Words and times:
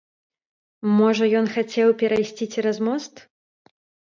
Можа, 0.99 1.23
ён 1.41 1.45
хацеў 1.57 1.89
перайсці 2.01 2.45
цераз 2.55 2.77
мост? 2.89 3.13